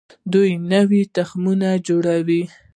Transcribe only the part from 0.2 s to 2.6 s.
دوی نوي تخمونه جوړوي.